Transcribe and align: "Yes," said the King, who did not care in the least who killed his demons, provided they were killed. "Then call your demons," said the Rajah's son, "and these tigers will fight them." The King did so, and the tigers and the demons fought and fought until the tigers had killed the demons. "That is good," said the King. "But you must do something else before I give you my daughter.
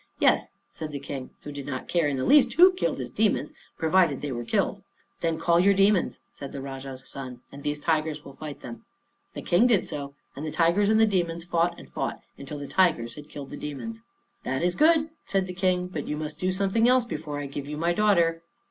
"Yes," 0.17 0.47
said 0.71 0.89
the 0.91 0.99
King, 0.99 1.29
who 1.43 1.51
did 1.51 1.67
not 1.67 1.87
care 1.87 2.07
in 2.07 2.17
the 2.17 2.25
least 2.25 2.53
who 2.53 2.73
killed 2.73 2.97
his 2.97 3.11
demons, 3.11 3.53
provided 3.77 4.19
they 4.23 4.31
were 4.31 4.43
killed. 4.43 4.81
"Then 5.19 5.37
call 5.37 5.59
your 5.59 5.75
demons," 5.75 6.19
said 6.31 6.51
the 6.51 6.59
Rajah's 6.59 7.07
son, 7.07 7.41
"and 7.51 7.61
these 7.61 7.77
tigers 7.77 8.25
will 8.25 8.33
fight 8.35 8.61
them." 8.61 8.83
The 9.35 9.43
King 9.43 9.67
did 9.67 9.85
so, 9.87 10.15
and 10.35 10.43
the 10.43 10.49
tigers 10.49 10.89
and 10.89 10.99
the 10.99 11.05
demons 11.05 11.43
fought 11.43 11.77
and 11.77 11.87
fought 11.87 12.19
until 12.35 12.57
the 12.57 12.65
tigers 12.65 13.13
had 13.13 13.29
killed 13.29 13.51
the 13.51 13.57
demons. 13.57 14.01
"That 14.43 14.63
is 14.63 14.73
good," 14.73 15.11
said 15.27 15.45
the 15.45 15.53
King. 15.53 15.85
"But 15.87 16.07
you 16.07 16.17
must 16.17 16.39
do 16.39 16.51
something 16.51 16.89
else 16.89 17.05
before 17.05 17.37
I 17.39 17.45
give 17.45 17.67
you 17.67 17.77
my 17.77 17.93
daughter. 17.93 18.41